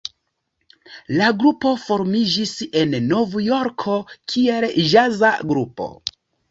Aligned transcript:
La 1.19 1.27
grupo 1.43 1.73
formiĝis 1.83 2.55
en 2.83 2.99
Novjorko 3.13 4.01
kiel 4.35 4.71
ĵaza 4.93 5.37
grupo. 5.55 5.93